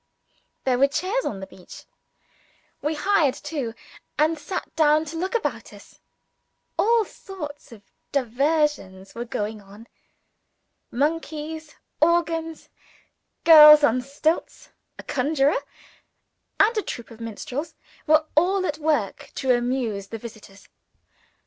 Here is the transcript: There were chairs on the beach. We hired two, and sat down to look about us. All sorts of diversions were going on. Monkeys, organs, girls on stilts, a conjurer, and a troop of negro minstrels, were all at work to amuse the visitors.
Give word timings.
There 0.63 0.79
were 0.79 0.87
chairs 0.87 1.25
on 1.25 1.41
the 1.41 1.45
beach. 1.45 1.85
We 2.81 2.95
hired 2.95 3.35
two, 3.35 3.75
and 4.17 4.39
sat 4.39 4.75
down 4.75 5.05
to 5.05 5.15
look 5.15 5.35
about 5.35 5.71
us. 5.73 5.99
All 6.75 7.05
sorts 7.05 7.71
of 7.71 7.83
diversions 8.11 9.13
were 9.13 9.25
going 9.25 9.61
on. 9.61 9.85
Monkeys, 10.89 11.75
organs, 12.01 12.67
girls 13.43 13.83
on 13.83 14.01
stilts, 14.01 14.69
a 14.97 15.03
conjurer, 15.03 15.61
and 16.59 16.75
a 16.75 16.81
troop 16.81 17.11
of 17.11 17.19
negro 17.19 17.25
minstrels, 17.25 17.75
were 18.07 18.25
all 18.35 18.65
at 18.65 18.79
work 18.79 19.29
to 19.35 19.55
amuse 19.55 20.07
the 20.07 20.17
visitors. 20.17 20.67